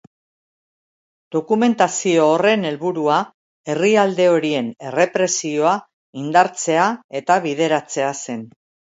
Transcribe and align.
Dokumentazio 1.35 2.23
horren 2.35 2.63
helburua 2.69 3.17
herrialde 3.73 4.25
horien 4.35 4.71
errepresioa 4.91 5.73
indartzea 6.23 6.87
eta 7.21 7.37
bideratzea 7.45 8.09
zen. 8.29 8.43